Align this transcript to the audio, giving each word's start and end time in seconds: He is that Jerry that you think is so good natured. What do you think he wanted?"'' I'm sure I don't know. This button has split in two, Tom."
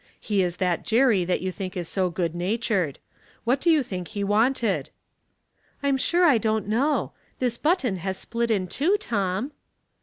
He 0.19 0.41
is 0.41 0.57
that 0.57 0.83
Jerry 0.83 1.25
that 1.25 1.41
you 1.41 1.51
think 1.51 1.77
is 1.77 1.87
so 1.87 2.09
good 2.09 2.33
natured. 2.33 2.97
What 3.43 3.61
do 3.61 3.69
you 3.69 3.83
think 3.83 4.07
he 4.07 4.23
wanted?"'' 4.23 4.89
I'm 5.83 5.95
sure 5.95 6.25
I 6.25 6.39
don't 6.39 6.67
know. 6.67 7.11
This 7.37 7.59
button 7.59 7.97
has 7.97 8.17
split 8.17 8.49
in 8.49 8.65
two, 8.67 8.97
Tom." 8.97 9.51